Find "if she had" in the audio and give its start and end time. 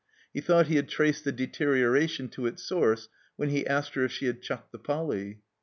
4.03-4.41